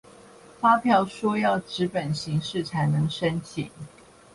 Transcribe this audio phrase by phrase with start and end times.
[0.59, 3.69] 發票說要紙本形式才能申請